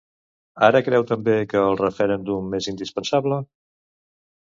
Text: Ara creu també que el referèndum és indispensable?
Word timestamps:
Ara 0.67 0.81
creu 0.87 1.05
també 1.11 1.35
que 1.53 1.63
el 1.67 1.79
referèndum 1.83 2.59
és 2.63 2.73
indispensable? 2.75 3.43